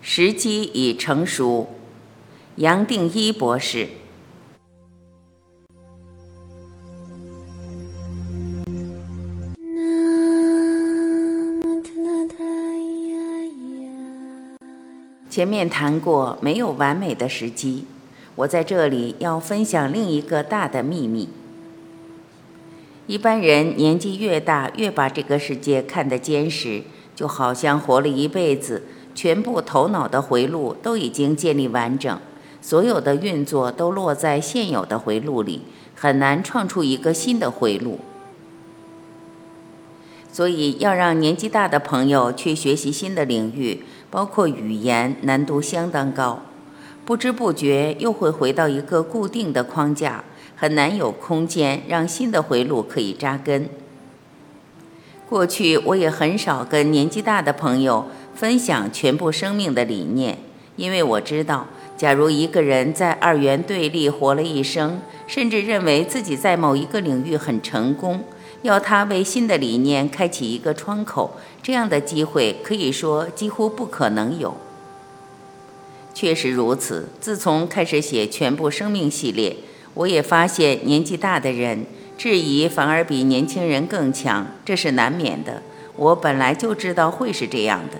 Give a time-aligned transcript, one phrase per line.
[0.00, 1.68] 时机已成熟。
[2.56, 3.88] 杨定一博士。
[15.28, 17.84] 前面谈过，没有完美的时机。
[18.34, 21.28] 我在这里要分享另一个大的秘密。
[23.06, 26.82] 一般人年纪越大，越把这个世界看得坚实，
[27.14, 28.82] 就好像活了一辈子，
[29.20, 32.18] 全部头脑的回路都已经建立完整，
[32.62, 35.60] 所有的运作都落在现有的回路里，
[35.94, 37.98] 很难创出一个新的回路。
[40.32, 43.82] 所以，要让年纪大的朋友去学习新的领域。
[44.10, 46.40] 包括语言难度相当高，
[47.04, 50.24] 不知不觉又会回到一个固定的框架，
[50.56, 53.68] 很难有空间让新的回路可以扎根。
[55.28, 60.38] 过去我也很少跟年纪大的朋友分享全部生命的理念，
[60.76, 61.66] 因为我知道，
[61.96, 68.24] 假如一个人在二元对立活了一生，甚至认为自己在某一个领域很成功。
[68.62, 74.54] 要他为新的理念开启一个窗口，这样的机会可以说几乎不可能有。
[76.12, 77.08] 确实如此。
[77.20, 79.56] 自从开始写全部生命系列，
[79.94, 81.86] 我也发现年纪大的人
[82.18, 85.62] 质疑反而比年轻人更强，这是难免的。
[85.96, 87.96] 我本来就知道会是这样的，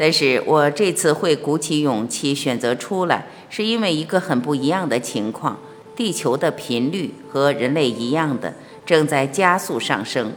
[0.00, 5.58] 但是我这次会鼓起勇气选择出来，是因为一个很不一样的情况：
[5.94, 8.54] 地球的频率和人类一样的。
[8.86, 10.32] 正在加速上升。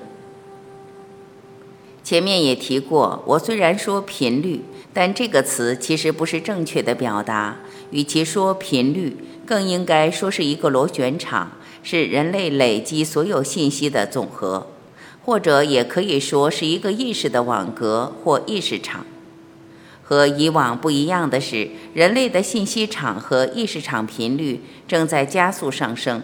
[2.03, 7.59] 前面也提过，我虽然说频率，但这个词其实不是正确的表达。
[7.91, 14.67] 与其说频率，更应该说是一个螺旋场，是人类累积所有信息的总和，
[15.23, 19.05] 或者也可以说是一个意识的网格或意识场。
[20.13, 26.21] 和以往不一样的是，人类的信息场和意识场频率正在加速上升。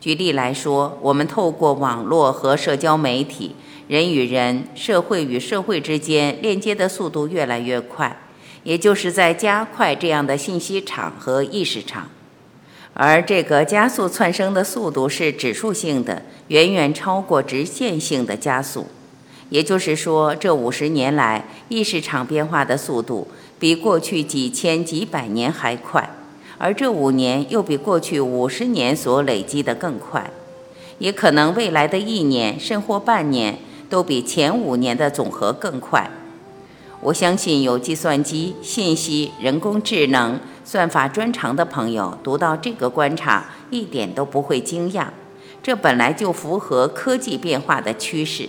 [0.00, 3.54] 举例来说，我们透过网络和社交媒体，
[3.86, 8.20] 人与人、社会与社会之间链接的速度越来越快，
[8.64, 12.08] 也就是在加快这样的信息场和意识场。
[12.94, 18.88] 而这个加速窜升的速度是指数性的，远远超过直线性的加速。
[19.50, 23.28] 也就是说，这五十年来，意识场变化的速度
[23.58, 26.10] 比过去几千几百年还快。
[26.58, 30.28] 而这五年又比过去五十年所累积的更快，
[30.98, 33.56] 也可能未来的一年甚或半年
[33.88, 36.10] 都比前五年的总和更快。
[37.00, 45.06] 我相信有计算机、信息、人工智能、算法专长的朋友读到这个观察一点都不会惊讶，
[45.62, 48.48] 这本来就符合科技变化的趋势。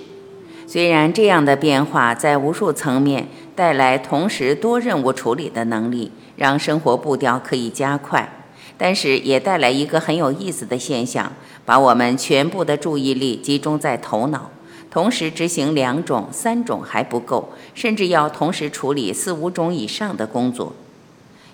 [0.71, 6.11] 虽然这样的变化在无数层面带来同时多任务处理的能力。
[6.35, 8.31] 让生活步调可以加快，
[8.77, 11.33] 但是也带来一个很有意思的现象：
[11.65, 14.49] 把我们全部的注意力集中在头脑，
[14.89, 20.73] 同时执行两种、三种还不够，甚至要同时处理四五种以上的工作。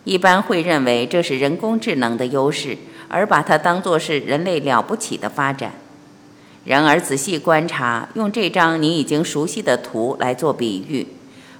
[0.03, 2.77] 一般会认为这是人工智能的优势，
[3.07, 5.71] 而把它当作是人类了不起的发展。
[6.65, 11.07] 然而仔细观察，用这张你已经熟悉的图来做比喻。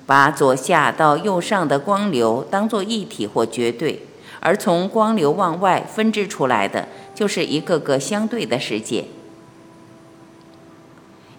[0.08, 4.04] 把左下到右上的光流当做一体或绝对，
[4.40, 9.06] 而从光流往外分支出来的就是一个个相对的世界。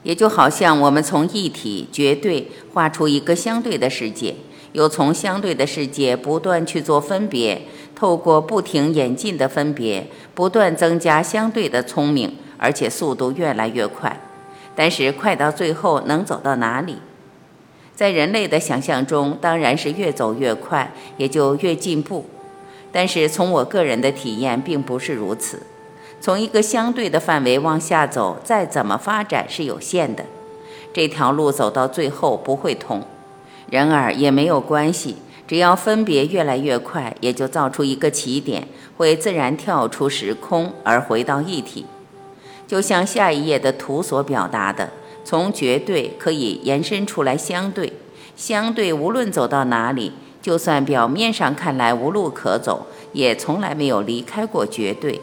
[0.03, 4.35] 也就好像我们从一体绝对画出一个相对的世界，
[4.73, 7.63] 又从相对的世界不断去做分别，
[7.95, 14.21] 透过不停演进的分别，不断增加相对的聪明，而且速度越来越快。
[14.75, 16.99] 但是快到最后能走到哪里？
[17.95, 22.27] 在人类的想象中，当然是越走越快，也就越进步。
[22.93, 25.63] 但是从我个人的体验，并不是如此。
[26.21, 30.25] 从一个相对的范围往下走，再怎么发展是有限的。
[30.93, 33.03] 这条路走到最后不会通。
[33.71, 41.87] 然而也没有关系，只要分别越来越快，也就造出一个起点，会自然跳出时空而回到一体。
[42.67, 44.91] 就像下一页的图所表达的。
[45.25, 47.93] 从绝对可以延伸出来相对，
[48.37, 55.21] 相对无论走到哪里，就算表面上看来无路可走，也从来没有离开过绝对。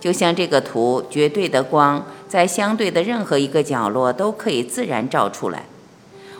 [0.00, 5.66] 就像这个图，绝对的光在相对的任何一个角落都可以自然照出来。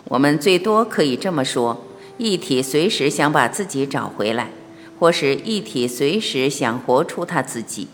[0.05, 1.85] 我们最多可以这么说：
[2.17, 4.51] 一体随时想把自己找回来，
[4.99, 7.87] 或是一体随时想活出他自己。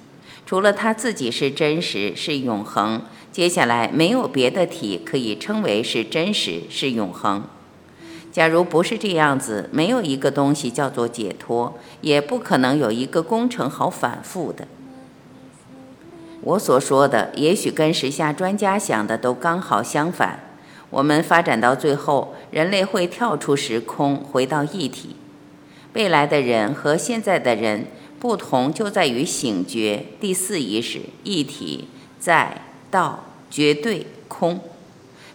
[0.47, 3.03] 除了他自己是真实，是永恒。
[3.33, 7.45] 接下来没有别的体可以称为是真实是永恒。
[8.31, 14.67] 假如不是这样子，没有一个东西叫做解脱，也不可能有一个工程好反复的。
[16.43, 20.41] 我所说的，也许跟时下专家想的都刚好相反。
[20.91, 25.17] 我们发展到最后，人类会跳出时空，回到一体。
[25.95, 27.87] 未来的人和现在的人
[28.25, 31.89] 不同，就在于醒觉、第四意识、一体、
[32.19, 34.59] 在、道、绝对、空。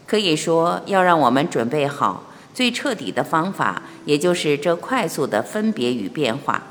[0.08, 2.24] 可以说，要让我们准备好。
[2.52, 6.64] 最彻底的方法，也就是这快速的分别与变化。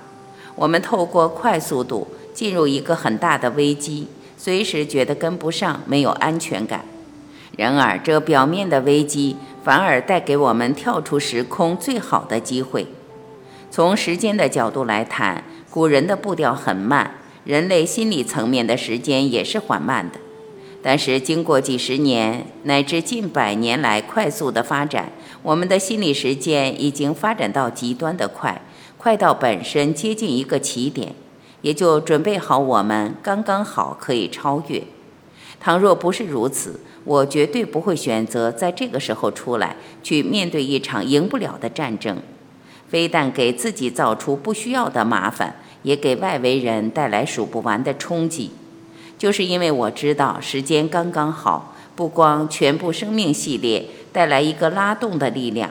[0.56, 6.84] 我们透过快速度进入一个很大的危机，随时觉得跟不上，没有安全感。
[7.56, 12.88] 然而，这表面的危机反而带给我们跳出时空最好的机会。
[13.70, 15.44] 从时间的角度来谈，
[15.78, 17.08] 古人的步调很慢，
[17.44, 20.18] 人类心理层面的时间也是缓慢的。
[20.82, 25.12] 但是，经过几十年乃至近百年来快速的发展。
[25.40, 28.60] 我们的心理时间已经发展到极端的快，
[28.96, 31.14] 快到本身接近一个起点，
[31.62, 34.82] 也就准备好我们刚刚好可以超越。
[35.60, 42.18] 倘若不是如此，我绝对不会选择在这个时候出来去面对一场赢不了的战争，
[42.88, 48.50] 非但给自己造出不需要的麻烦，也给外围人带来数不完的冲击。
[49.18, 53.86] 就是因为我知道时间刚刚好，不光全部生命系列。
[54.10, 55.70] 带来一个拉动的力量，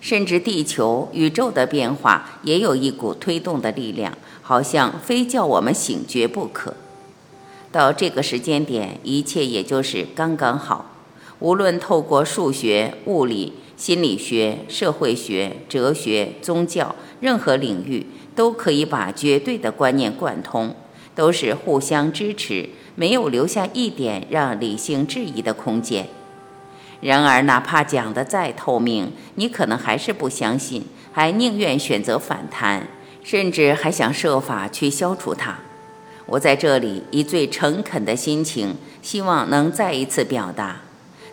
[0.00, 4.12] 甚至地球、宇宙的变化也有一股推动的力量，
[4.42, 6.74] 好像非叫我们醒觉不可。
[7.70, 10.90] 到这个时间点，一切也就是刚刚好。
[11.38, 18.06] 无论透过数学、物理、心理学、社会学、哲学、宗教，任何领域
[18.36, 20.76] 都可以把绝对的观念贯通，
[21.14, 26.06] 都是互相支持，没有留下一点让理性质疑的空间。
[27.00, 32.86] 然而，哪怕讲得再透明，你可能还是不相信，还宁愿选择反弹，
[33.24, 35.58] 甚至还想设法去消除它。
[36.26, 40.82] 我在这里以最诚恳的心情，希望能再一次表达：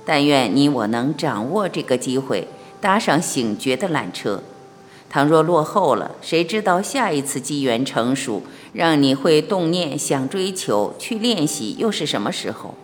[0.08, 2.48] 但愿你我能掌握这个机会，
[2.80, 4.42] 搭上醒觉的缆车。
[5.10, 12.76] 倘若落后了，谁知道下一次机缘成熟，让你会动念想追求、去练习，又是什么时候？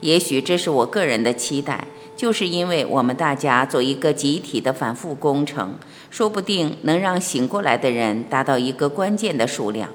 [0.00, 1.88] 也许这是我个人的期待。
[2.16, 5.74] 就是因为我们大家做一个集体的反复工程，
[6.08, 9.90] 说不定能让醒过来的人达到一个关键的数量，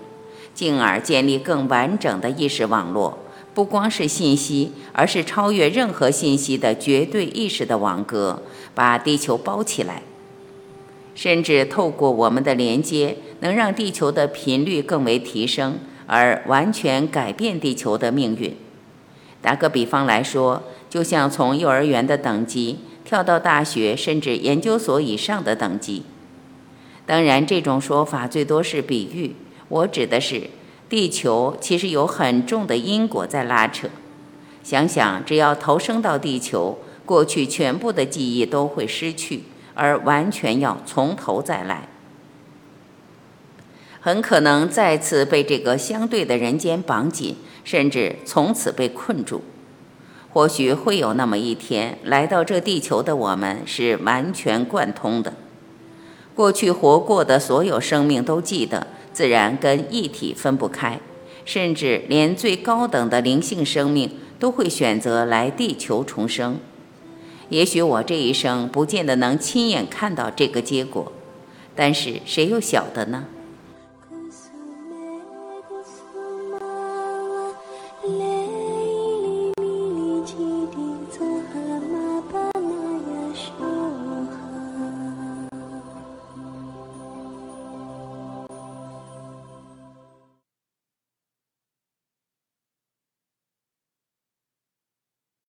[0.54, 3.18] 进而建立更完整的意识网络。
[3.54, 8.44] 不光是信息，而是超越任何信息的绝对意识的网格，
[8.74, 10.04] 把地球包起来。
[11.14, 18.56] 甚至透过我们的连接，能让地球的频率更为提升，而完全改变地球的命运。
[19.42, 20.64] 打个比方来说。
[20.92, 26.04] 就像从幼儿园的等级跳到大学甚至研究所以上的等级，
[27.06, 29.34] 当然这种说法最多是比喻。
[29.70, 30.50] 我指的是，
[30.92, 33.88] 地球其实有很重的因果在拉扯。
[34.62, 39.44] 想想，只要投生到地球，过去全部的记忆都会失去，
[39.74, 41.88] 而完全要从头再来，
[44.02, 49.42] 很可能再次被这个相对的人间绑紧，甚至从此被困住。
[50.34, 55.36] 或许会有那么一天，来到这地球的我们是完全贯通的。
[56.36, 61.00] 过去活过的所有生命都记得，自然跟一体分不开。
[61.44, 66.60] 甚至连最高等的灵性生命都会选择来地球重生。
[67.50, 71.12] 也许我这一生不见得能亲眼看到这个结果，
[71.76, 73.26] 但是谁又晓得呢？